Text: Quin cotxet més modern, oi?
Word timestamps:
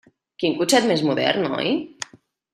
Quin 0.43 0.55
cotxet 0.61 0.87
més 0.93 1.03
modern, 1.11 1.47
oi? 1.61 1.71